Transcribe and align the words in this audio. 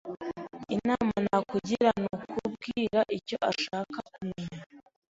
Inama 0.75 1.15
nakugira 1.25 1.89
nukubwira 2.01 2.99
icyo 3.17 3.37
ashaka 3.51 3.97
kumenya. 4.09 4.57